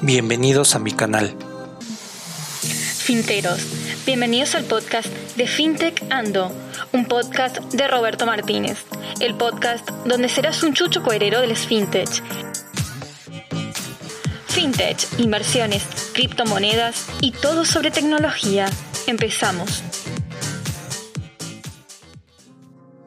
[0.00, 1.34] Bienvenidos a mi canal.
[2.98, 3.58] Finteros,
[4.06, 6.52] bienvenidos al podcast de FinTech Ando,
[6.92, 8.78] un podcast de Roberto Martínez,
[9.18, 12.08] el podcast donde serás un chucho coherero del FinTech.
[14.46, 18.70] FinTech, inversiones, criptomonedas y todo sobre tecnología.
[19.08, 19.82] Empezamos.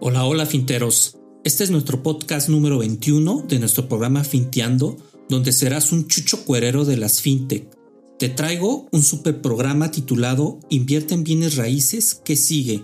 [0.02, 1.16] Hola, hola Finteros.
[1.46, 4.98] Este es nuestro podcast número 21 de nuestro programa Finteando,
[5.32, 7.66] donde serás un chucho cuerero de las fintech.
[8.20, 12.84] Te traigo un super programa titulado Invierte en bienes raíces que sigue.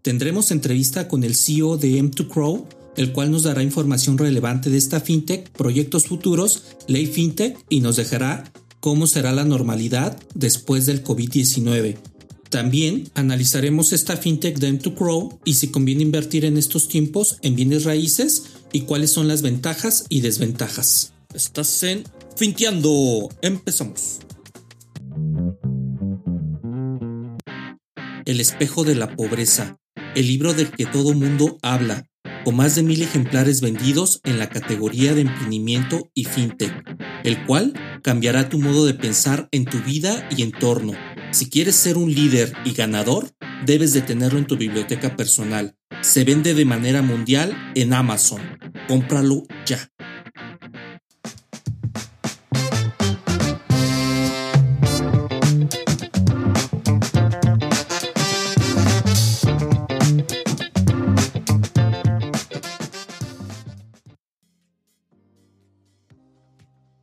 [0.00, 2.66] Tendremos entrevista con el CEO de M2Crow,
[2.96, 7.96] el cual nos dará información relevante de esta fintech, proyectos futuros, ley fintech y nos
[7.96, 11.98] dejará cómo será la normalidad después del COVID-19.
[12.48, 17.84] También analizaremos esta fintech de M2Crow y si conviene invertir en estos tiempos en bienes
[17.84, 21.12] raíces y cuáles son las ventajas y desventajas.
[21.34, 22.04] Estás en
[22.36, 23.28] Finteando.
[23.42, 24.18] Empezamos.
[28.24, 29.78] El espejo de la pobreza,
[30.14, 32.06] el libro del que todo mundo habla,
[32.44, 36.72] con más de mil ejemplares vendidos en la categoría de emprendimiento y fintech,
[37.24, 37.72] el cual
[38.02, 40.94] cambiará tu modo de pensar en tu vida y entorno
[41.30, 43.30] si quieres ser un líder y ganador,
[43.66, 45.76] debes de tenerlo en tu biblioteca personal.
[46.00, 48.40] Se vende de manera mundial en Amazon.
[48.88, 49.90] Cómpralo ya.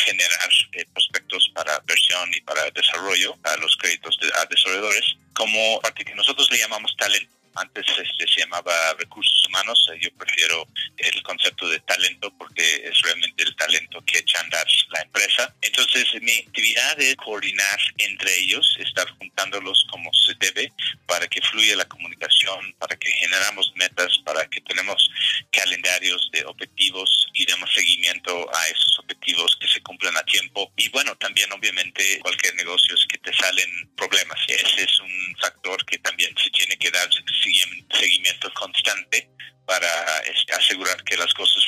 [0.06, 5.80] generar eh, prospectos para versión y para desarrollo a los créditos de, a desarrolladores, como
[5.82, 10.68] parte que nosotros le llamamos talento antes este, se llamaba recursos humanos, eh, yo prefiero
[10.98, 15.56] el concepto de talento porque es realmente el talento que echa a andar la empresa.
[15.62, 20.72] Entonces mi actividad es coordinar entre ellos, estar juntándolos como se debe
[21.06, 25.10] para que fluya la comunicación, para que generamos metas, para que tenemos
[25.52, 30.72] calendarios de objetivos y demos seguimiento a esos objetivos que se cumplan a tiempo.
[30.78, 34.40] Y bueno, también obviamente cualquier negocio es que te salen problemas.
[34.48, 36.34] Ese es un factor que también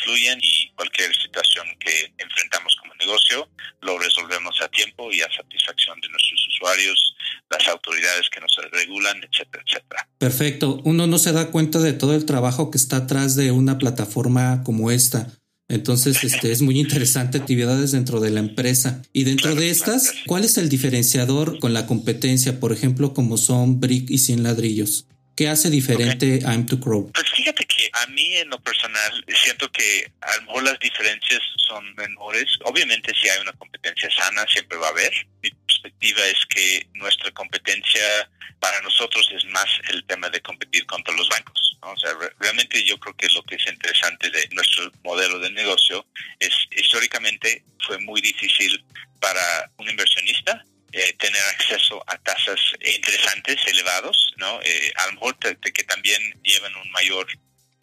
[0.08, 3.50] fluyen y cualquier situación que enfrentamos como negocio
[3.82, 7.16] lo resolvemos a tiempo y a satisfacción de nuestros usuarios,
[7.50, 10.10] las autoridades que nos regulan, etcétera, etcétera.
[10.18, 10.82] Perfecto.
[10.84, 14.64] Uno no se da cuenta de todo el trabajo que está atrás de una plataforma
[14.64, 15.28] como esta.
[15.70, 19.02] Entonces, este es muy interesante actividades dentro de la empresa.
[19.12, 23.82] Y dentro de estas, ¿cuál es el diferenciador con la competencia, por ejemplo, como son
[23.82, 25.08] Brick y 100 ladrillos?
[25.36, 27.12] ¿Qué hace diferente a M2Crow?
[27.14, 31.42] Pues fíjate que a mí en lo personal siento que a lo mejor las diferencias
[31.68, 32.46] son menores.
[32.64, 35.14] Obviamente si hay una competencia sana siempre va a haber.
[35.42, 38.30] Mi perspectiva es que nuestra competencia
[38.60, 41.78] para nosotros es más el tema de competir contra los bancos.
[41.82, 46.06] O sea, realmente yo creo que lo que es interesante de nuestro modelo de negocio
[46.40, 48.84] es históricamente fue muy difícil
[49.20, 54.60] para un inversionista eh, tener acceso a tasas interesantes, elevados, ¿no?
[54.64, 57.28] Eh, a lo mejor que también llevan un mayor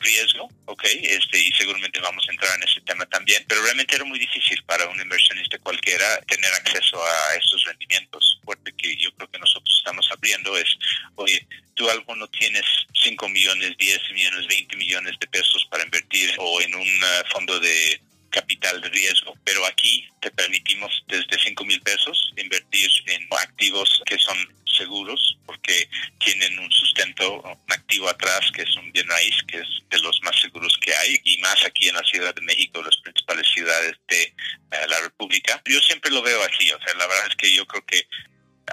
[0.04, 0.84] riesgo, ¿ok?
[0.84, 4.62] Este, y seguramente vamos a entrar en ese tema también, pero realmente era muy difícil
[4.64, 8.40] para un inversionista cualquiera tener acceso a estos rendimientos.
[8.44, 10.68] Fuerte que yo creo que nosotros estamos abriendo es,
[11.16, 12.64] oye, tú alguno tienes
[13.02, 17.58] 5 millones, 10 millones, 20 millones de pesos para invertir o en un uh, fondo
[17.58, 18.00] de
[18.34, 24.18] capital de riesgo, pero aquí te permitimos desde 5 mil pesos invertir en activos que
[24.18, 24.36] son
[24.76, 25.88] seguros porque
[26.18, 30.20] tienen un sustento, un activo atrás que es un bien raíz, que es de los
[30.22, 33.94] más seguros que hay y más aquí en la Ciudad de México, las principales ciudades
[34.08, 35.62] de eh, la República.
[35.64, 38.04] Yo siempre lo veo así, o sea, la verdad es que yo creo que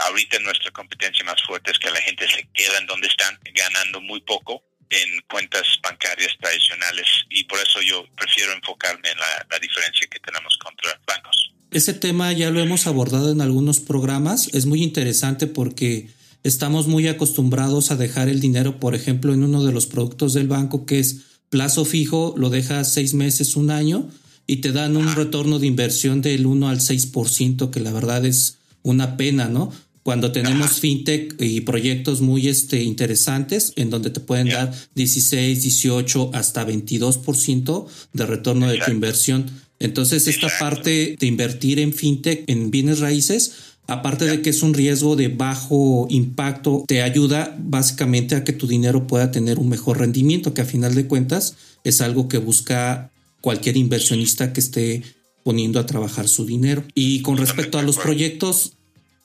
[0.05, 4.01] ahorita nuestra competencia más fuerte es que la gente se queda en donde están, ganando
[4.01, 10.07] muy poco en cuentas bancarias tradicionales y por eso yo prefiero enfocarme en la, diferencia
[10.07, 11.53] que tenemos contra bancos.
[11.71, 16.09] Ese tema ya lo hemos abordado en algunos programas, es muy interesante porque
[16.43, 20.47] estamos muy acostumbrados a dejar el dinero, por ejemplo, en uno de los productos del
[20.47, 24.09] banco que es plazo fijo, lo dejas seis meses, un año
[24.47, 28.57] y te dan un retorno de inversión del 1 al 6%, que la verdad es
[28.81, 29.71] una pena, ¿no?
[30.03, 36.31] Cuando tenemos fintech y proyectos muy este, interesantes en donde te pueden dar 16, 18,
[36.33, 39.45] hasta 22% de retorno de tu inversión.
[39.79, 43.53] Entonces, esta parte de invertir en fintech, en bienes raíces,
[43.87, 48.67] aparte de que es un riesgo de bajo impacto, te ayuda básicamente a que tu
[48.67, 53.11] dinero pueda tener un mejor rendimiento, que a final de cuentas es algo que busca
[53.41, 55.03] cualquier inversionista que esté
[55.43, 56.83] poniendo a trabajar su dinero.
[56.93, 58.73] Y con respecto a los proyectos,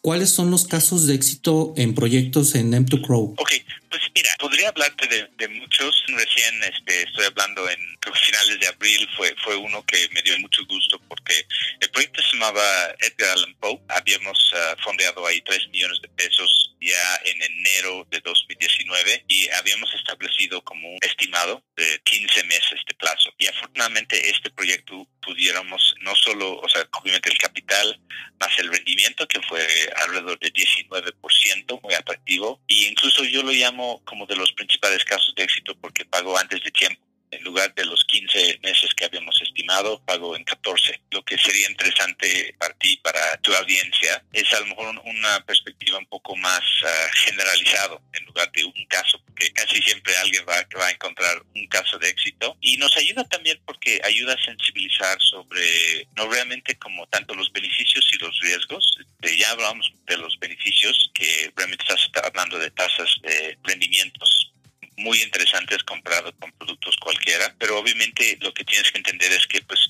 [0.06, 3.34] ¿Cuáles son los casos de éxito en proyectos en M2Crow?
[3.38, 3.50] Ok,
[3.90, 6.04] pues mira, podría hablarte de, muchos.
[6.06, 7.80] Recién este, estoy hablando en
[8.14, 11.46] finales de abril, fue, fue uno que me dio mucho gusto porque
[11.80, 12.62] el proyecto se llamaba
[13.00, 13.80] Edgar Allan Poe.
[13.88, 19.92] Habíamos uh, fondeado ahí 3 millones de pesos ya en enero de 2019 y habíamos
[19.94, 22.94] establecido como un estimado de 15 meses de
[23.38, 28.00] Y afortunadamente este proyecto pudiéramos no solo, o sea, obviamente el capital
[28.38, 29.66] más el rendimiento que fue
[30.04, 32.60] alrededor de 19%, muy atractivo.
[32.66, 36.62] Y incluso yo lo llamo como de los principales casos de éxito porque pagó antes
[36.62, 37.06] de tiempo
[37.36, 41.00] en lugar de los 15 meses que habíamos estimado, pago en 14.
[41.10, 45.98] Lo que sería interesante para ti, para tu audiencia, es a lo mejor una perspectiva
[45.98, 46.86] un poco más uh,
[47.24, 51.66] generalizado en lugar de un caso, porque casi siempre alguien va, va a encontrar un
[51.68, 52.56] caso de éxito.
[52.60, 58.08] Y nos ayuda también porque ayuda a sensibilizar sobre, no realmente como tanto los beneficios
[58.12, 58.98] y los riesgos,
[59.38, 64.52] ya hablamos de los beneficios, que realmente estás hablando de tasas de rendimientos
[64.96, 69.60] muy interesantes comparado con productos cualquiera, pero obviamente lo que tienes que entender es que
[69.62, 69.88] pues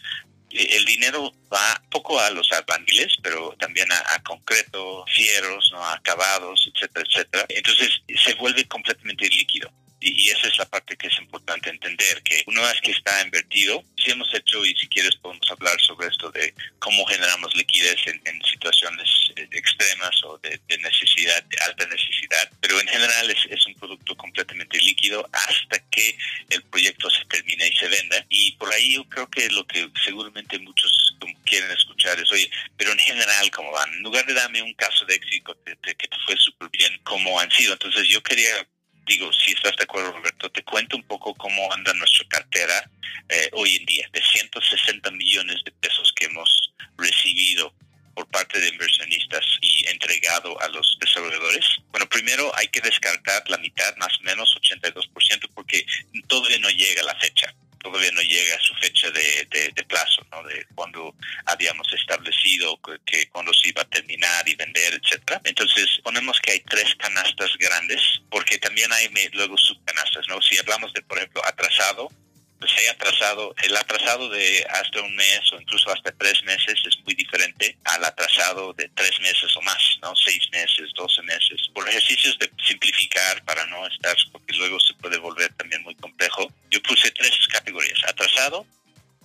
[0.50, 5.84] el dinero va poco a los albañiles, pero también a, concreto, fieros, ¿no?
[5.84, 7.46] acabados, etcétera, etcétera.
[7.48, 9.70] Entonces se vuelve completamente líquido.
[10.00, 13.82] Y, esa es la parte que es importante entender, que una vez que está invertido,
[13.96, 18.42] si hemos hecho, y si quieres podemos hablar sobre esto de cómo generamos liquidez en,
[18.44, 23.74] situaciones eh, extremas o de, necesidad, de alta necesidad, pero en general es, es, un
[23.74, 26.16] producto completamente líquido hasta que
[26.50, 28.24] el proyecto se termine y se venda.
[28.28, 31.06] Y por ahí yo creo que lo que seguramente muchos
[31.44, 33.92] quieren escuchar es, oye, pero en general, ¿cómo van?
[33.94, 37.38] En lugar de darme un caso de éxito que, que te fue súper bien, ¿cómo
[37.40, 37.72] han sido?
[37.72, 38.66] Entonces yo quería
[39.06, 42.90] digo, si estás de acuerdo, Roberto, te cuento un poco cómo anda nuestra cartera
[43.28, 47.72] eh, hoy en día, de 160 millones de pesos que hemos recibido
[48.14, 51.66] por parte de inversionistas y entregado a los desarrolladores.
[51.90, 55.84] Bueno, primero hay que descartar la mitad, más o menos 82%, porque
[56.26, 57.54] todavía no llega la fecha
[57.90, 60.42] todavía no llega a su fecha de, plazo, ¿no?
[60.42, 61.14] De cuando
[61.44, 65.40] habíamos establecido que, cuando se iba a terminar y vender, etcétera.
[65.44, 68.00] Entonces ponemos que hay tres canastas grandes,
[68.30, 70.42] porque también hay luego subcanastas, ¿no?
[70.42, 72.10] Si hablamos de, por ejemplo, atrasado,
[72.58, 76.98] pues hay atrasado, el atrasado de hasta un mes o incluso hasta tres meses es
[77.04, 80.14] muy diferente al atrasado de tres meses o más, ¿no?
[80.16, 81.68] Seis meses, doce meses.
[81.74, 86.50] Por ejercicios de simplificar para no estar, porque luego se puede volver también muy complejo,
[86.70, 87.98] yo puse tres categorías.
[88.06, 88.66] Atrasado,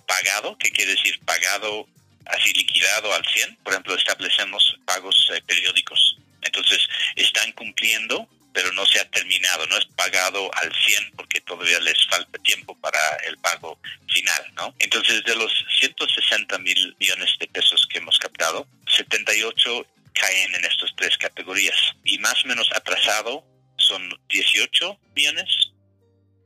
[0.06, 1.86] pagado, que quiere decir pagado
[2.26, 3.56] así liquidado al 100.
[3.56, 6.18] Por ejemplo, establecemos pagos eh, periódicos.
[6.42, 6.86] Entonces,
[7.16, 12.06] están cumpliendo pero no se ha terminado, no es pagado al 100 porque todavía les
[12.06, 13.78] falta tiempo para el pago
[14.12, 14.74] final, ¿no?
[14.78, 18.66] Entonces, de los 160 mil millones de pesos que hemos captado,
[18.96, 23.44] 78 caen en estas tres categorías y más o menos atrasado
[23.78, 25.72] son 18 millones,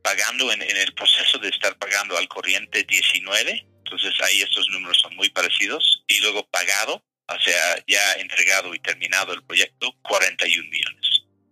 [0.03, 4.99] pagando en, en el proceso de estar pagando al corriente 19, entonces ahí estos números
[5.03, 10.71] son muy parecidos, y luego pagado o sea, ya entregado y terminado el proyecto, 41
[10.71, 11.06] millones.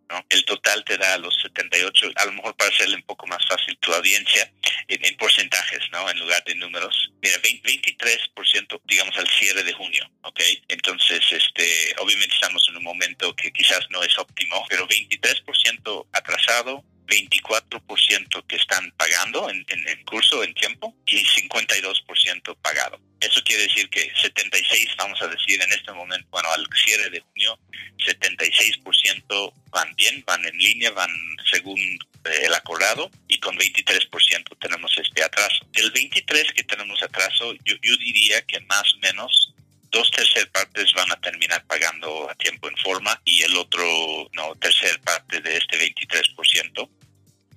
[0.08, 0.24] ¿No?
[0.28, 3.76] El total te da los 78, a lo mejor para hacerle un poco más fácil
[3.78, 4.50] tu audiencia,
[4.88, 6.08] en, porcentajes, ¿no?
[6.10, 7.12] En lugar de números.
[7.22, 10.40] Mira, 23%, digamos, al cierre de junio, ¿ok?
[10.68, 16.84] Entonces, este, obviamente estamos en un momento que quizás no es óptimo, pero 23% atrasado,
[17.06, 23.00] 24% que están pagando en, en, curso, en tiempo, y 52% pagado.
[23.20, 27.20] Eso quiere decir que 76, vamos a decir en este momento, bueno, al cierre de
[27.20, 27.58] junio,
[27.98, 31.10] 76% van bien, van en línea, van
[31.50, 35.64] según eh, el acordado, y con 23% tenemos este atraso.
[35.72, 39.53] Del 23 que tenemos atraso, yo, yo diría que más o menos
[39.94, 43.84] dos tercer partes van a terminar pagando a tiempo en forma y el otro,
[44.32, 46.90] no, tercer parte de este 23%.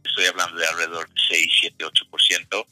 [0.05, 2.67] Estoy hablando de alrededor de 6, 7, 8%.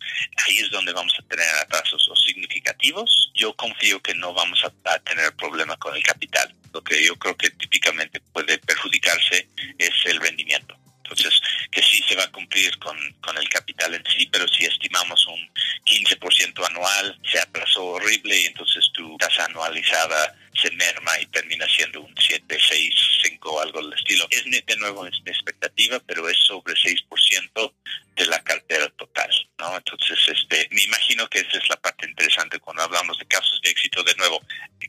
[0.45, 3.31] Ahí es donde vamos a tener atrasos significativos.
[3.33, 6.53] Yo confío que no vamos a, a tener problema con el capital.
[6.71, 10.77] Lo que yo creo que típicamente puede perjudicarse es el rendimiento.
[10.97, 11.39] Entonces,
[11.71, 15.25] que sí se va a cumplir con, con el capital en sí, pero si estimamos
[15.27, 15.49] un
[15.85, 22.01] 15% anual, se atrasó horrible y entonces tu tasa anualizada se merma y termina siendo
[22.01, 24.25] un 7, 6, 5 algo del estilo.
[24.29, 27.73] Es de nuevo es mi expectativa, pero es sobre 6%
[28.15, 29.75] de la cartera total, ¿no?
[29.77, 33.69] Entonces, este, me imagino que esa es la parte interesante cuando hablamos de casos de
[33.69, 34.03] éxito.
[34.03, 34.41] De nuevo,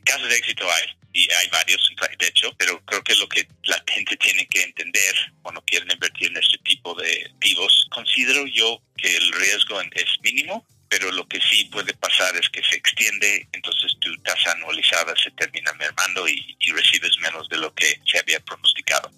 [0.05, 3.83] casos de éxito hay, y hay varios, de hecho, pero creo que lo que la
[3.87, 9.15] gente tiene que entender cuando quieren invertir en este tipo de activos, considero yo que
[9.15, 13.93] el riesgo es mínimo pero lo que sí puede pasar es que se extiende, entonces
[13.99, 19.09] tu tasa anualizada se termina mermando y, recibes menos de lo que se había pronosticado.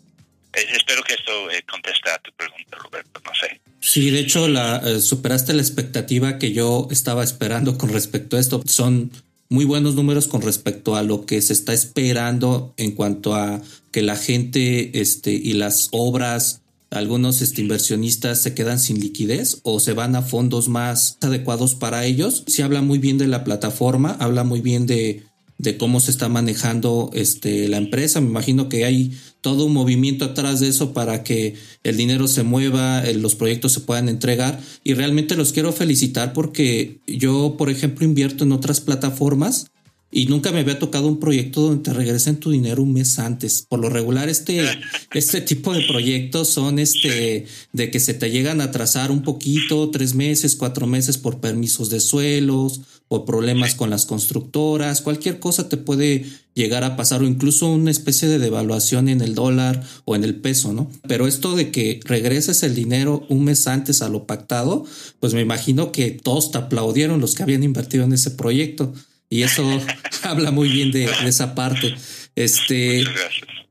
[0.53, 3.59] Eh, espero que esto eh, conteste a tu pregunta, Roberto, no sé.
[3.81, 8.39] Sí, de hecho, la, eh, superaste la expectativa que yo estaba esperando con respecto a
[8.39, 8.61] esto.
[8.65, 9.11] Son
[9.49, 13.61] muy buenos números con respecto a lo que se está esperando en cuanto a
[13.91, 16.61] que la gente este, y las obras
[16.91, 22.05] algunos este, inversionistas se quedan sin liquidez o se van a fondos más adecuados para
[22.05, 22.43] ellos.
[22.47, 25.23] Se habla muy bien de la plataforma, habla muy bien de,
[25.59, 28.21] de cómo se está manejando este, la empresa.
[28.21, 32.43] Me imagino que hay todo un movimiento atrás de eso para que el dinero se
[32.43, 34.59] mueva, eh, los proyectos se puedan entregar.
[34.83, 39.67] Y realmente los quiero felicitar porque yo, por ejemplo, invierto en otras plataformas
[40.11, 43.65] y nunca me había tocado un proyecto donde te regresen tu dinero un mes antes.
[43.67, 44.61] Por lo regular, este,
[45.13, 49.89] este tipo de proyectos son este de que se te llegan a atrasar un poquito,
[49.91, 55.67] tres meses, cuatro meses por permisos de suelos, o problemas con las constructoras, cualquier cosa
[55.67, 60.15] te puede llegar a pasar, o incluso una especie de devaluación en el dólar o
[60.15, 60.91] en el peso, ¿no?
[61.07, 64.85] Pero esto de que regreses el dinero un mes antes a lo pactado,
[65.19, 68.93] pues me imagino que todos te aplaudieron los que habían invertido en ese proyecto.
[69.29, 69.63] Y eso
[70.23, 71.95] habla muy bien de, esa parte.
[72.35, 73.03] Este,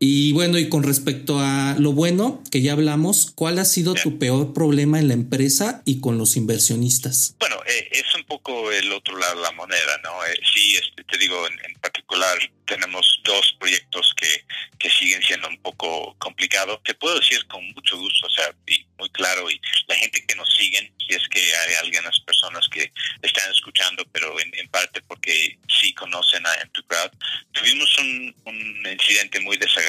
[0.01, 4.19] y bueno, y con respecto a lo bueno que ya hablamos, ¿cuál ha sido tu
[4.19, 7.35] peor problema en la empresa y con los inversionistas?
[7.41, 10.25] Bueno, eh, es un poco el otro lado de la moneda, ¿no?
[10.25, 14.45] Eh, sí, este, te digo, en, particular tenemos dos proyectos que,
[14.79, 18.85] que siguen siendo un poco complicados, que puedo decir con mucho gusto, o sea, y
[18.99, 22.93] muy claro, y la gente que nos siguen, si es que hay algunas personas que
[23.23, 26.51] están escuchando, pero en, en parte porque sí conocen a
[26.87, 27.11] Crowd,
[27.53, 29.88] tuvimos un, un incidente muy desagradable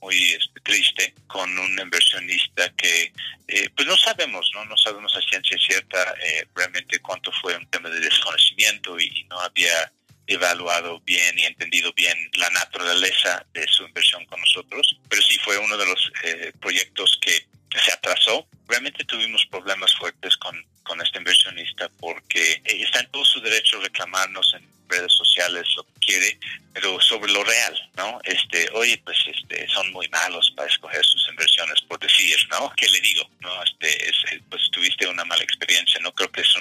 [0.00, 3.12] muy este, triste, con un inversionista que
[3.48, 4.64] eh, pues no sabemos, ¿no?
[4.64, 9.40] No sabemos a ciencia cierta eh, realmente cuánto fue un tema de desconocimiento y, no
[9.40, 9.92] había
[10.28, 15.56] evaluado bien y entendido bien la naturaleza de su inversión con nosotros, pero sí fue
[15.58, 18.46] uno de los eh, proyectos que se atrasó.
[18.68, 23.82] Realmente tuvimos problemas fuertes con, con este inversionista porque está en todo su derecho a
[23.82, 26.38] reclamarnos en redes sociales lo que quiere,
[26.72, 28.20] pero sobre lo real, ¿no?
[28.24, 32.72] Este, oye, pues este, son muy malos para escoger sus inversiones, por decir, ¿no?
[32.76, 33.28] ¿Qué le digo?
[33.40, 34.16] No, este, es,
[34.48, 36.55] pues tuviste una mala experiencia, no creo que es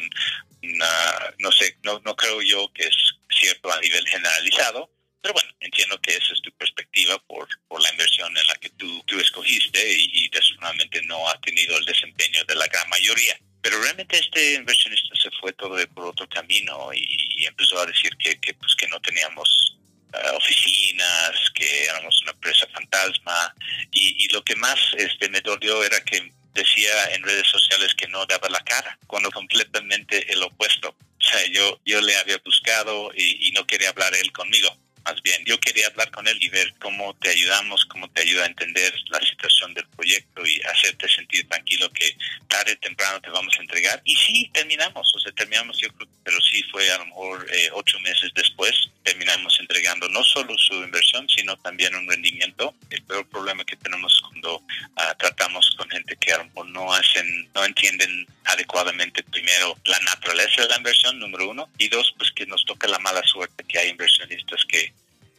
[33.86, 34.70] quería hablar él conmigo
[35.06, 35.44] más bien.
[35.46, 38.92] Yo quería hablar con él y ver cómo te ayudamos, cómo te ayuda a entender
[39.10, 43.62] la situación del proyecto y hacerte sentir tranquilo que tarde o temprano te vamos a
[43.62, 44.02] entregar.
[44.04, 47.70] Y sí, terminamos, o sea, terminamos yo creo, pero sí fue a lo mejor eh,
[47.74, 52.76] ocho meses después, terminamos entregando no solo su inversión, sino también un rendimiento.
[52.90, 54.62] El peor problema que tenemos cuando
[54.98, 60.70] ah, tratamos con gente que a no hacen, no entienden adecuadamente primero la naturaleza de
[60.70, 63.90] la inversión, número uno, y dos, pues que nos toca la mala suerte que hay
[63.90, 64.94] inversionistas que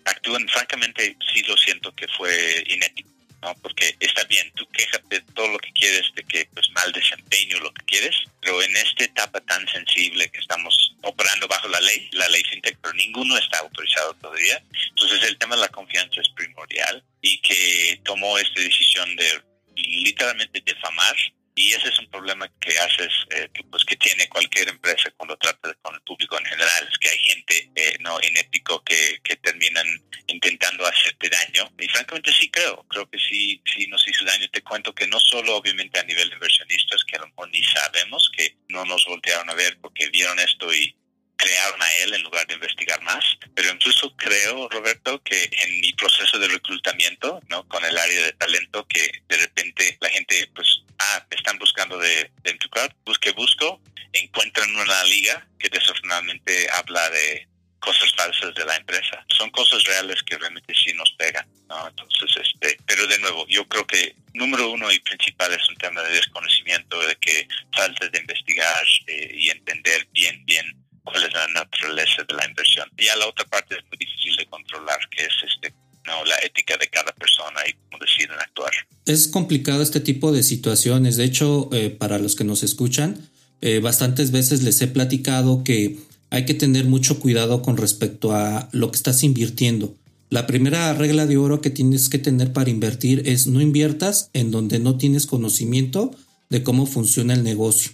[0.04, 3.15] actúan, francamente, sí lo siento que fue inético
[3.46, 3.54] ¿no?
[3.62, 7.72] Porque está bien, tú quéjate todo lo que quieres de que pues mal desempeño, lo
[7.72, 12.28] que quieres, pero en esta etapa tan sensible que estamos operando bajo la ley, la
[12.28, 14.60] ley FinTech, pero ninguno está autorizado todavía.
[14.90, 19.42] Entonces el tema de la confianza es primordial y que tomó esta decisión de
[19.76, 21.14] literalmente defamar
[21.56, 25.38] y ese es un problema que haces, eh, que, pues que tiene cualquier empresa cuando
[25.38, 29.36] trata con el público en general, es que hay gente eh, no inético que, que
[29.36, 29.86] terminan
[30.26, 31.72] intentando hacerte daño.
[31.78, 34.46] Y francamente sí creo, creo que sí, sí nos hizo daño.
[34.50, 37.62] Te cuento que no solo obviamente a nivel de inversionistas, que a lo mejor ni
[37.64, 40.94] sabemos, que no nos voltearon a ver porque vieron esto y
[41.36, 43.24] crearon a él en lugar de investigar más.
[43.54, 47.66] Pero incluso creo, Roberto, que en mi proceso de reclutamiento, ¿no?
[47.68, 52.30] Con el área de talento, que de repente la gente, pues, ah, están buscando de,
[52.42, 52.58] de
[53.04, 53.80] busque, busco,
[54.12, 57.46] encuentran una liga que desafortunadamente habla de
[57.78, 59.24] cosas falsas de la empresa.
[59.28, 61.86] Son cosas reales que realmente sí nos pegan, ¿no?
[61.86, 66.02] Entonces, este, pero de nuevo, yo creo que número uno y principal es un tema
[66.02, 71.46] de desconocimiento, de que falta de investigar eh, y entender bien, bien cuál es la
[71.48, 72.88] naturaleza de la inversión.
[72.98, 75.72] Y a la otra parte es muy difícil de controlar, que es este
[76.06, 78.70] no, la ética de cada persona y cómo deciden actuar.
[79.06, 81.16] Es complicado este tipo de situaciones.
[81.16, 83.28] De hecho, eh, para los que nos escuchan,
[83.60, 85.98] eh, bastantes veces les he platicado que
[86.30, 89.96] hay que tener mucho cuidado con respecto a lo que estás invirtiendo.
[90.28, 94.50] La primera regla de oro que tienes que tener para invertir es no inviertas en
[94.50, 96.10] donde no tienes conocimiento
[96.50, 97.92] de cómo funciona el negocio.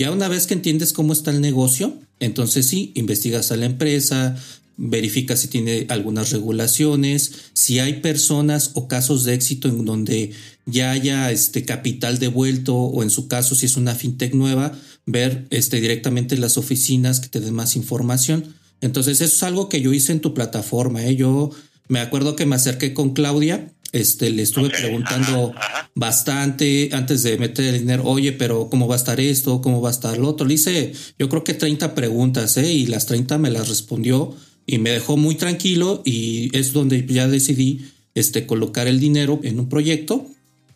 [0.00, 4.34] Ya una vez que entiendes cómo está el negocio, entonces sí, investigas a la empresa,
[4.78, 10.32] verifica si tiene algunas regulaciones, si hay personas o casos de éxito en donde
[10.64, 14.72] ya haya este capital devuelto o en su caso si es una fintech nueva,
[15.04, 18.54] ver este directamente las oficinas que te den más información.
[18.80, 21.04] Entonces eso es algo que yo hice en tu plataforma.
[21.04, 21.14] ¿eh?
[21.14, 21.50] Yo
[21.88, 25.52] me acuerdo que me acerqué con Claudia este, le estuve preguntando
[25.94, 29.60] bastante antes de meter el dinero, oye, pero ¿cómo va a estar esto?
[29.60, 30.46] ¿Cómo va a estar lo otro?
[30.46, 32.72] Le hice, yo creo que 30 preguntas, ¿eh?
[32.72, 34.34] Y las 30 me las respondió
[34.66, 39.58] y me dejó muy tranquilo y es donde ya decidí este, colocar el dinero en
[39.58, 40.26] un proyecto.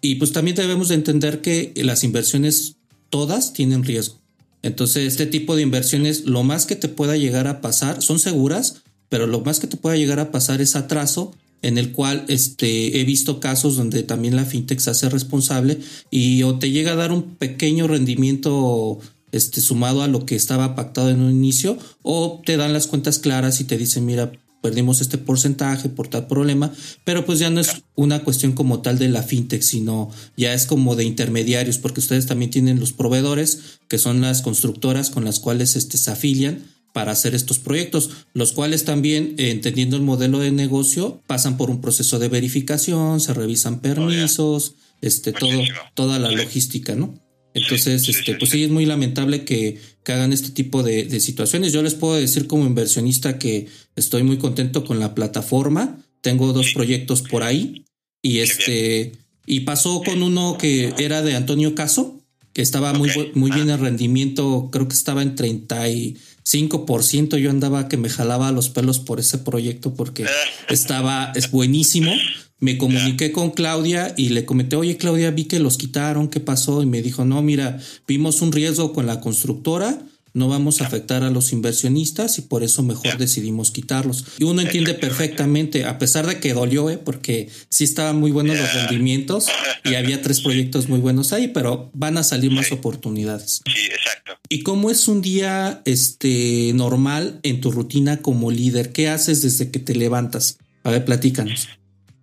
[0.01, 2.77] Y pues también debemos de entender que las inversiones
[3.11, 4.19] todas tienen riesgo.
[4.63, 8.83] Entonces, este tipo de inversiones, lo más que te pueda llegar a pasar, son seguras,
[9.09, 13.01] pero lo más que te pueda llegar a pasar es atraso en el cual este,
[13.01, 15.79] he visto casos donde también la fintech se hace responsable
[16.11, 19.01] y o te llega a dar un pequeño rendimiento
[19.33, 23.19] este, sumado a lo que estaba pactado en un inicio o te dan las cuentas
[23.19, 26.71] claras y te dicen, mira, perdimos este porcentaje por tal problema,
[27.05, 30.67] pero pues ya no es una cuestión como tal de la fintech, sino ya es
[30.67, 35.41] como de intermediarios, porque ustedes también tienen los proveedores, que son las constructoras con las
[35.41, 36.63] cuales este, se afilian
[36.95, 41.69] para hacer estos proyectos, los cuales también, eh, entendiendo el modelo de negocio, pasan por
[41.69, 45.61] un proceso de verificación, se revisan permisos, este, todo,
[45.95, 47.13] toda la logística, ¿no?
[47.53, 51.73] Entonces, este, pues sí, es muy lamentable que, hagan este tipo de, situaciones.
[51.73, 55.99] Yo les puedo decir como inversionista que estoy muy contento con la plataforma.
[56.21, 57.87] Tengo dos proyectos por ahí.
[58.23, 59.13] Y este,
[59.47, 62.24] y pasó con uno que era de Antonio Caso,
[62.55, 63.75] que estaba muy, muy bien ah.
[63.75, 68.71] el rendimiento, creo que estaba en 30 y 5% yo andaba que me jalaba los
[68.71, 70.25] pelos por ese proyecto porque
[70.69, 72.13] estaba, es buenísimo.
[72.61, 76.83] Me comuniqué con Claudia y le comenté, oye Claudia, vi que los quitaron, ¿qué pasó?
[76.83, 79.99] Y me dijo, no, mira, vimos un riesgo con la constructora,
[80.35, 84.27] no vamos a afectar a los inversionistas y por eso mejor decidimos quitarlos.
[84.39, 86.99] Y uno entiende perfectamente, a pesar de que dolió, ¿eh?
[86.99, 89.47] porque sí estaban muy buenos los rendimientos
[89.85, 93.63] y había tres proyectos muy buenos ahí, pero van a salir más oportunidades.
[93.73, 94.33] Sí, exacto.
[94.49, 98.93] ¿Y cómo es un día este, normal en tu rutina como líder?
[98.93, 100.59] ¿Qué haces desde que te levantas?
[100.83, 101.69] A ver, platícanos.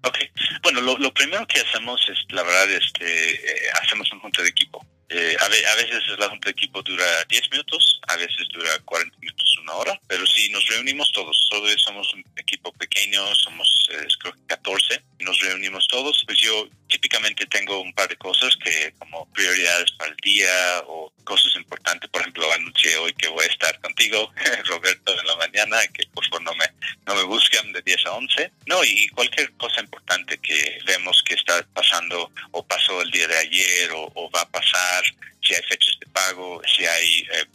[0.04, 0.18] Ok,
[0.64, 4.86] bueno, lo, primero que hacemos es, la verdad, este, eh, hacemos un junta de equipo.
[5.14, 9.41] Eh, a, veces la junta de equipo dura 10 minutos, a veces dura 40 minutos,
[9.62, 14.34] una hora, pero si nos reunimos todos, todos somos un equipo pequeño, somos eh, creo
[14.34, 19.26] que 14, nos reunimos todos, pues yo típicamente tengo un par de cosas que como
[19.34, 23.80] prioridades para el día o cosas importantes, por ejemplo, anuncié hoy que voy a estar
[23.82, 24.32] contigo,
[24.66, 26.66] Roberto, en la mañana, que por favor no me,
[27.06, 31.36] no me busquen de 10 a 11, no, y cualquier cosa importante que vemos que
[31.36, 35.04] está pasando o pasó el día de ayer o, o va a pasar,
[35.42, 37.46] si hay fechas de pago, si hay eh,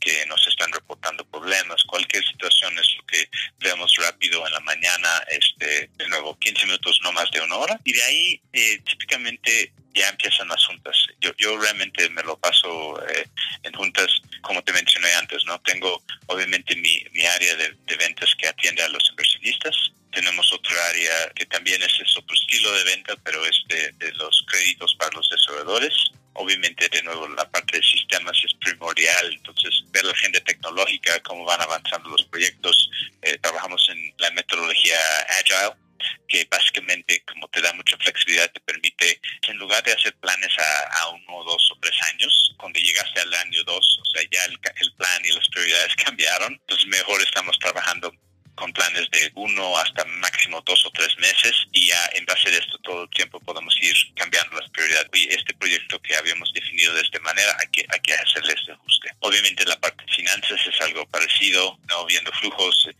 [0.00, 0.87] que nos están reportando
[1.48, 6.66] problemas, cualquier situación es lo que vemos rápido en la mañana, este, de nuevo, 15
[6.66, 7.80] minutos, no más de una hora.
[7.84, 10.94] Y de ahí, eh, típicamente, ya empiezan las juntas.
[11.20, 13.26] Yo, yo realmente me lo paso eh,
[13.62, 14.08] en juntas,
[14.42, 15.58] como te mencioné antes, ¿no?
[15.60, 19.74] Tengo obviamente mi, mi área de, de, ventas que atiende a los inversionistas.
[20.12, 24.12] Tenemos otra área que también es, es otro estilo de venta, pero es de, de
[24.12, 25.94] los créditos para los desarrolladores.
[26.34, 29.32] Obviamente, de nuevo, la parte de sistemas es primordial.
[29.32, 30.38] Entonces, ver la agenda
[31.48, 31.87] tecnológica, cómo
[62.42, 62.97] no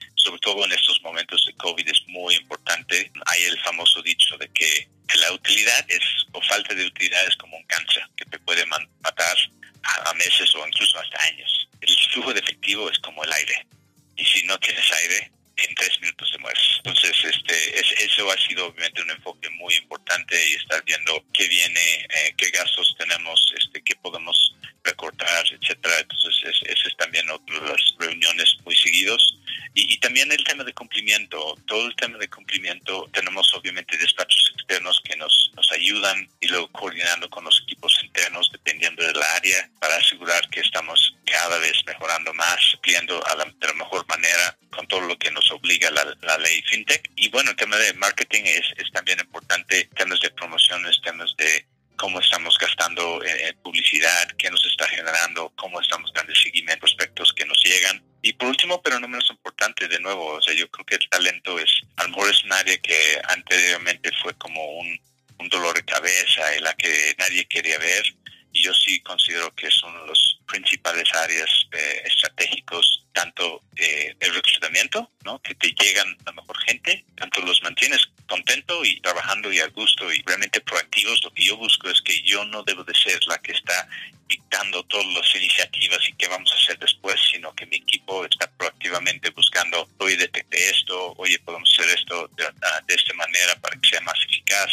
[58.22, 61.08] Y por último, pero no menos importante, de nuevo, o sea, yo creo que el
[61.08, 65.00] talento es, a lo mejor es un área que anteriormente fue como un,
[65.38, 68.04] un dolor de cabeza en la que nadie quería ver.
[68.52, 74.16] Y yo sí considero que es uno de los principales áreas eh, estratégicos, tanto eh,
[74.18, 75.40] el reclutamiento, ¿no?
[75.40, 80.12] que te llegan la mejor gente, tanto los mantienes contento y trabajando y a gusto
[80.12, 81.22] y realmente proactivos.
[81.24, 83.88] Lo que yo busco es que yo no debo de ser la que está
[84.28, 88.50] dictando todas las iniciativas y qué vamos a hacer después, sino que mi equipo está
[88.52, 93.88] proactivamente buscando, oye, detecte esto, oye, podemos hacer esto de, de esta manera para que
[93.88, 94.70] sea más eficaz,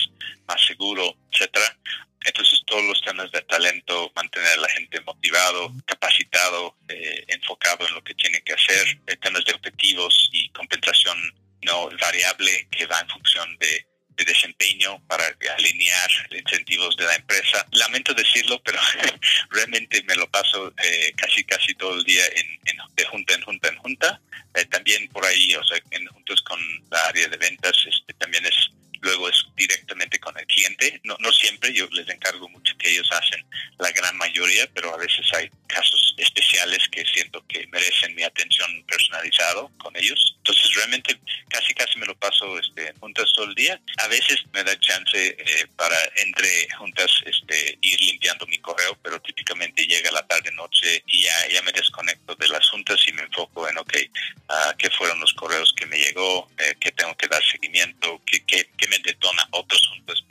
[0.47, 1.77] más seguro, etcétera.
[2.25, 7.93] Entonces, todos los temas de talento, mantener a la gente motivado, capacitado, eh, enfocado en
[7.93, 11.17] lo que tiene que hacer, eh, temas de objetivos y compensación
[11.65, 15.23] no variable que va en función de, de desempeño para
[15.58, 17.65] alinear incentivos de la empresa.
[17.71, 18.80] Lamento decirlo, pero
[19.49, 23.41] realmente me lo paso eh, casi casi todo el día en, en, de junta en
[23.41, 24.21] junta en junta.
[24.56, 28.45] Eh, también por ahí, o sea, en juntos con la área de ventas, este, también
[28.45, 28.56] es
[29.06, 30.99] luego es directamente con el cliente.
[31.04, 33.45] No, no siempre, yo les encargo mucho que ellos hacen
[33.78, 38.84] la gran mayoría, pero a veces hay casos especiales que siento que merecen mi atención
[38.88, 40.36] personalizado con ellos.
[40.38, 41.19] Entonces realmente
[41.55, 43.79] casi casi me lo paso este, juntas todo el día.
[43.97, 49.21] A veces me da chance eh, para entre juntas este, ir limpiando mi correo, pero
[49.21, 53.23] típicamente llega la tarde noche y ya, ya me desconecto de las juntas y me
[53.23, 53.93] enfoco en, ok,
[54.49, 58.43] uh, qué fueron los correos que me llegó, eh, qué tengo que dar seguimiento, qué,
[58.45, 60.21] qué, qué me detona otros juntas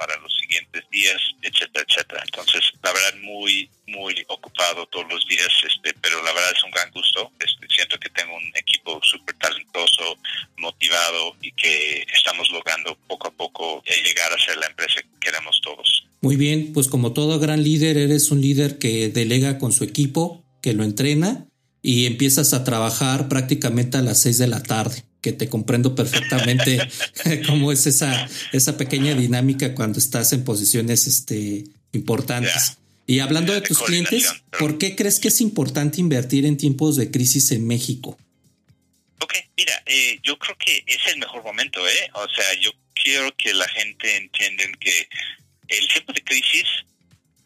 [16.25, 20.43] Muy bien, pues como todo gran líder, eres un líder que delega con su equipo,
[20.63, 21.47] que lo entrena
[21.83, 26.79] y empiezas a trabajar prácticamente a las seis de la tarde que te comprendo perfectamente
[27.47, 32.79] cómo es esa, esa pequeña dinámica cuando estás en posiciones este, importantes.
[33.07, 33.17] Yeah.
[33.17, 34.33] Y hablando yeah, de tus clientes.
[34.59, 38.17] ¿por qué crees que es importante invertir en tiempos de crisis en México?
[39.21, 42.11] Ok, mira, eh, yo creo que es el mejor momento, ¿eh?
[42.15, 45.07] O sea, yo quiero que la gente entienda que
[45.69, 46.67] el tiempo de crisis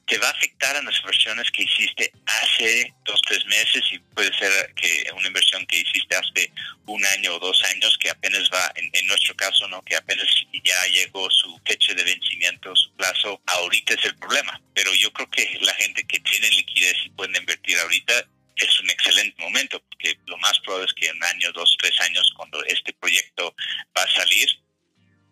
[0.09, 4.37] te va a afectar a las inversiones que hiciste hace dos, tres meses y puede
[4.39, 6.51] ser que una inversión que hiciste hace
[6.87, 10.27] un año o dos años que apenas va, en, en nuestro caso, no que apenas
[10.65, 14.59] ya llegó su fecha de vencimiento, su plazo, ahorita es el problema.
[14.75, 18.27] Pero yo creo que la gente que tiene liquidez y pueden invertir ahorita
[18.57, 22.01] es un excelente momento, porque lo más probable es que en un año, dos, tres
[22.01, 23.55] años, cuando este proyecto
[23.97, 24.49] va a salir,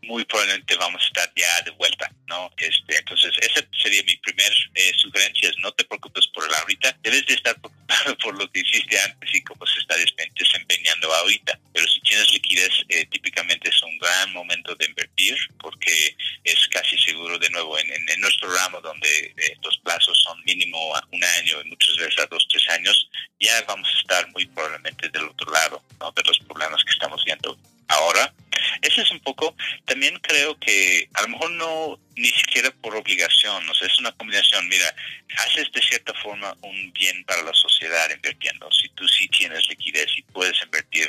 [0.02, 2.50] muy probablemente vamos a estar ya de vuelta ¿no?
[2.56, 7.24] Este, entonces, esa sería mi primer eh, sugerencia, no te preocupes por el ahorita, debes
[7.26, 11.58] de estar preocupado por lo que hiciste antes y cómo se está desempeñando ahorita.
[11.72, 16.98] Pero si tienes liquidez, eh, típicamente es un gran momento de invertir porque es casi
[16.98, 21.22] seguro, de nuevo, en, en, nuestro ramo donde eh, los plazos son mínimo a un
[21.22, 23.08] año y muchas veces a dos, tres años,
[23.40, 26.10] ya vamos a estar muy probablemente del otro lado ¿no?
[26.12, 27.56] de los problemas que estamos viendo
[27.88, 28.32] ahora.
[28.82, 29.54] Ese es un poco,
[30.06, 34.12] también creo que a lo mejor no ni siquiera por obligación, o sea, es una
[34.12, 34.94] combinación, mira,
[35.36, 40.06] haces de cierta forma un bien para la sociedad invirtiendo, si tú sí tienes liquidez
[40.16, 41.08] y puedes invertir,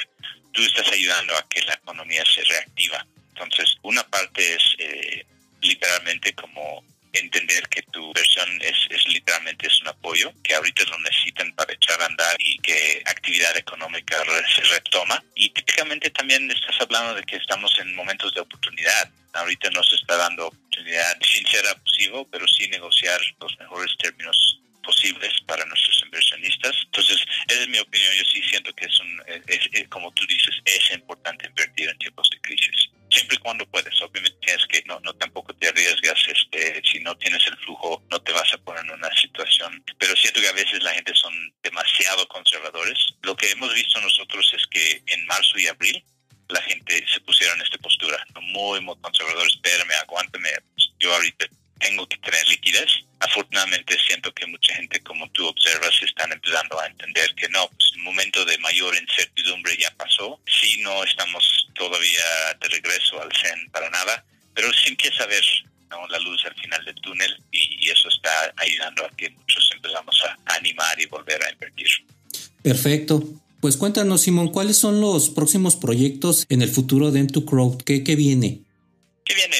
[0.52, 3.06] tú estás ayudando a que la economía se reactiva.
[3.30, 5.26] Entonces, una parte es eh,
[5.62, 6.84] literalmente como
[7.20, 11.74] entender que tu versión es, es literalmente es un apoyo, que ahorita lo necesitan para
[11.74, 14.18] echar a andar y que actividad económica
[14.56, 15.24] se retoma.
[15.36, 19.10] Y típicamente también estás hablando de que estamos en momentos de oportunidad.
[19.34, 25.34] Ahorita nos está dando oportunidad sin ser abusivo, pero sí negociar los mejores términos posibles
[25.46, 26.76] para nuestros inversionistas.
[26.86, 28.14] Entonces, esa es mi opinión.
[28.18, 32.30] Yo sí siento que es un, es, como tú dices, es importante invertir en tiempos
[32.30, 34.02] de crisis siempre y cuando puedes.
[34.02, 38.34] Obviamente tienes que, no, no tampoco te arriesgas, este, no tienes el flujo, no te
[38.34, 39.82] vas a poner en una situación.
[39.98, 42.98] Pero siento que a veces la gente son demasiado conservadores.
[43.24, 46.04] Lo que hemos visto nosotros es que en marzo y abril
[46.50, 50.50] la gente se pusieron en esta postura, muy, muy conservadores, espérame, aguántame,
[51.00, 51.48] yo ahorita
[51.80, 52.91] tengo que tener liquidez.
[72.68, 73.24] Perfecto.
[73.62, 77.82] Pues cuéntanos, Simón, ¿cuáles son los próximos proyectos en el futuro de Crowd?
[77.84, 78.60] ¿Qué, qué viene?
[79.24, 79.56] ¿Qué viene?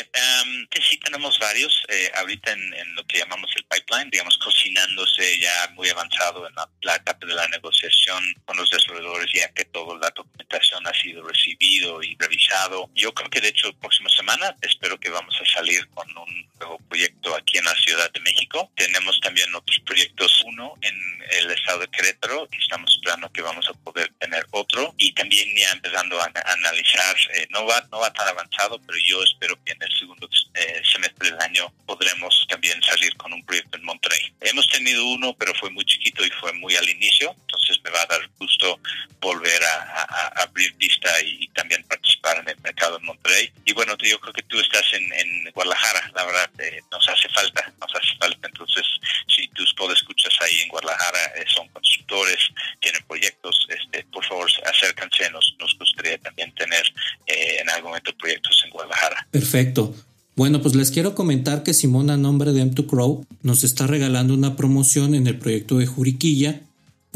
[0.82, 5.88] sí tenemos varios, eh, ahorita en, lo que llamamos el pipeline, digamos, cocinándose ya muy
[5.88, 6.67] avanzado en la,
[7.08, 12.04] etapa de la negociación con los desarrolladores, ya que toda la documentación ha sido recibido
[12.04, 12.90] y revisado.
[12.96, 16.80] Yo creo que de hecho, próxima semana espero que vamos a salir con un nuevo
[16.90, 18.72] proyecto aquí en la Ciudad de México.
[18.76, 20.96] Tenemos también otros proyectos, uno en
[21.32, 25.48] el estado de Querétaro, y estamos esperando que vamos a poder tener otro, y también
[25.56, 29.74] ya empezando a, analizar, eh, no, va, no va tan avanzado, pero yo espero que
[29.74, 34.34] en el segundo eh, semestre del año podremos también salir con un proyecto en Monterrey.
[34.42, 38.02] Hemos tenido uno, pero fue muy chiquito y fue muy al inicio, entonces me va
[38.02, 38.80] a dar gusto
[39.22, 43.52] volver a, abrir pista y, también participar en el mercado en Monterrey.
[43.66, 45.08] Y bueno, yo creo que tú estás en,
[45.54, 48.48] Guadalajara, la verdad, eh, nos hace falta, nos hace falta.
[48.48, 48.86] Entonces,
[49.28, 52.38] si tus escuchas ahí en Guadalajara eh, son constructores,
[52.80, 56.84] tienen proyectos, este, por favor acérquense, nos, nos gustaría también tener
[57.26, 59.28] en algún momento proyectos en Guadalajara.
[59.32, 59.96] Perfecto.
[60.38, 64.56] Bueno, pues les quiero comentar que Simón a nombre de M2Crow nos está regalando una
[64.56, 66.62] promoción en el proyecto de Juriquilla,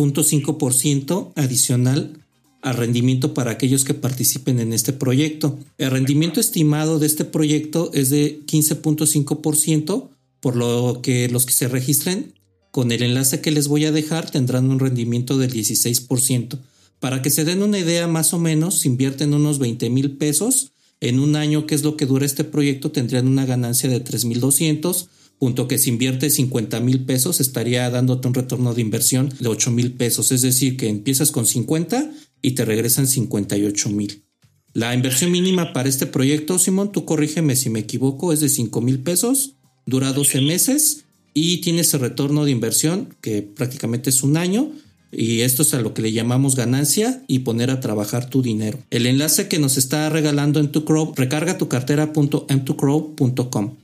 [0.02, 2.18] 0.5% adicional
[2.62, 5.58] al rendimiento para aquellos que participen en este proyecto.
[5.78, 10.10] El rendimiento estimado de este proyecto es de 15.5%,
[10.40, 12.34] por lo que los que se registren
[12.72, 16.60] con el enlace que les voy a dejar tendrán un rendimiento del 16%.
[17.00, 21.20] Para que se den una idea más o menos, invierten unos 20 mil pesos, en
[21.20, 25.08] un año, que es lo que dura este proyecto, tendrían una ganancia de 3.200,
[25.42, 29.72] punto que si inviertes 50 mil pesos estaría dándote un retorno de inversión de 8
[29.72, 30.32] mil pesos.
[30.32, 32.12] Es decir, que empiezas con 50
[32.44, 34.24] y te regresan 58 mil.
[34.74, 38.82] La inversión mínima para este proyecto, Simón, tú corrígeme si me equivoco, es de 5
[38.82, 39.56] mil pesos,
[39.88, 44.72] dura 12 meses y tiene ese retorno de inversión que prácticamente es un año
[45.12, 48.78] y esto es a lo que le llamamos ganancia y poner a trabajar tu dinero.
[48.92, 53.81] El enlace que nos está regalando en tu Crow, recarga tu cartera.m2crow.com.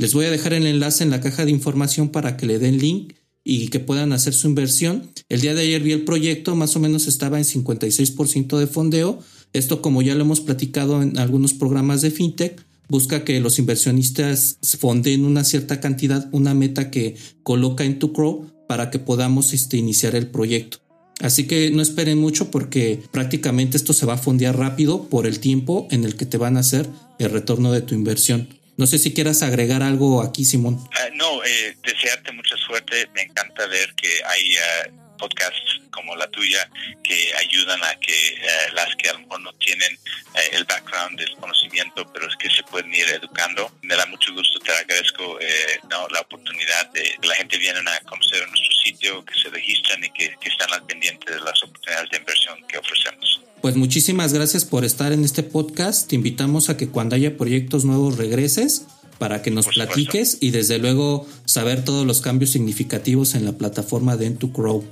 [0.00, 2.78] Les voy a dejar el enlace en la caja de información para que le den
[2.78, 3.12] link
[3.44, 5.10] y que puedan hacer su inversión.
[5.28, 9.18] El día de ayer vi el proyecto, más o menos estaba en 56% de fondeo.
[9.52, 14.56] Esto, como ya lo hemos platicado en algunos programas de fintech, busca que los inversionistas
[14.78, 19.76] fonden una cierta cantidad, una meta que coloca en tu Crow para que podamos este,
[19.76, 20.78] iniciar el proyecto.
[21.20, 25.40] Así que no esperen mucho porque prácticamente esto se va a fondear rápido por el
[25.40, 28.59] tiempo en el que te van a hacer el retorno de tu inversión.
[28.80, 30.78] No sé si quieras agregar algo aquí, Simón.
[30.92, 33.10] Ah, no, eh, desearte mucha suerte.
[33.14, 36.68] Me encanta ver que hay uh, podcasts como la tuya
[37.04, 41.20] que ayudan a que eh, las que a lo mejor no tienen eh, el background,
[41.20, 43.70] el conocimiento, pero es que se pueden ir educando.
[43.82, 48.00] Me da mucho gusto, te agradezco eh, la oportunidad de que la gente viene a
[48.08, 52.10] conocer nuestro sitio, que se registran y que, que están al pendiente de las oportunidades
[52.10, 53.40] de inversión que ofrecemos.
[53.60, 56.08] Pues muchísimas gracias por estar en este podcast.
[56.08, 58.86] Te invitamos a que cuando haya proyectos nuevos regreses
[59.20, 64.16] para que nos platiques y desde luego saber todos los cambios significativos en la plataforma
[64.16, 64.82] de N2Crow.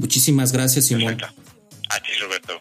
[0.00, 1.18] Muchísimas gracias, Simón.
[1.22, 2.54] A ti, Roberto.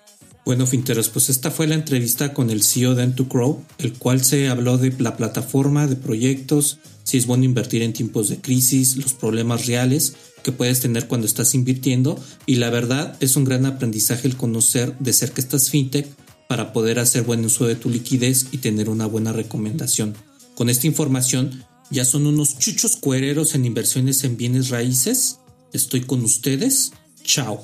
[0.44, 4.50] Bueno, Finteros, pues esta fue la entrevista con el CEO de N2Crow, el cual se
[4.50, 9.14] habló de la plataforma, de proyectos, si es bueno invertir en tiempos de crisis, los
[9.14, 14.28] problemas reales que puedes tener cuando estás invirtiendo y la verdad es un gran aprendizaje
[14.28, 16.08] el conocer de cerca estas fintech
[16.50, 20.14] para poder hacer buen uso de tu liquidez y tener una buena recomendación.
[20.56, 25.40] Con esta información ya son unos chuchos cuereros en inversiones en bienes raíces.
[25.72, 26.92] Estoy con ustedes.
[27.30, 27.64] Chao.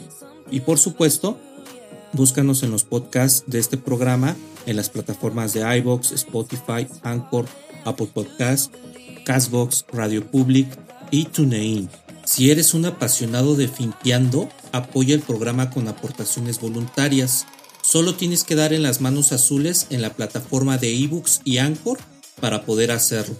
[0.51, 1.39] Y por supuesto,
[2.13, 7.45] Búscanos en los podcasts de este programa en las plataformas de iBox, Spotify, Anchor,
[7.85, 8.69] Apple Podcasts,
[9.23, 10.67] Castbox, Radio Public
[11.11, 11.89] y.
[12.25, 17.45] Si eres un apasionado de Finteando, apoya el programa con aportaciones voluntarias.
[17.81, 21.97] Solo tienes que dar en las manos azules en la plataforma de ebooks y Anchor
[22.39, 23.35] para poder hacerlo.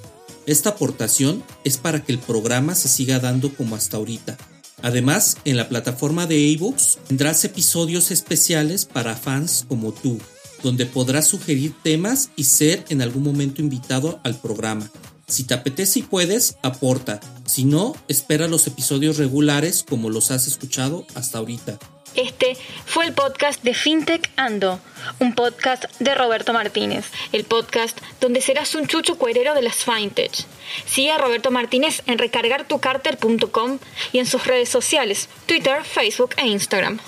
[0.46, 4.38] Esta aportación es para que el programa se siga dando como hasta ahorita
[4.82, 10.20] Además, en la plataforma de ebooks tendrás episodios especiales para fans como tú,
[10.64, 14.90] donde podrás sugerir temas y ser en algún momento invitado al programa.
[15.32, 17.22] Si te apetece y puedes, aporta.
[17.46, 21.80] Si no, espera los episodios regulares como los has escuchado hasta ahorita.
[22.16, 24.82] Este fue el podcast de FinTech Ando,
[25.20, 30.34] un podcast de Roberto Martínez, el podcast donde serás un chucho cuerero de las FinTech.
[30.86, 33.80] Sigue a Roberto Martínez en recargartucarter.com
[34.12, 37.00] y en sus redes sociales, Twitter, Facebook e Instagram.